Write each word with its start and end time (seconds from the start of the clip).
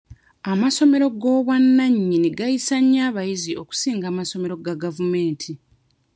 Amasomero 0.51 1.07
g'obwannanyini 1.21 2.29
gayisa 2.37 2.77
nnyo 2.81 2.99
abayizi 3.09 3.51
okusinga 3.61 4.05
amasomero 4.11 4.55
ga 4.65 4.75
gavumenti. 4.83 5.51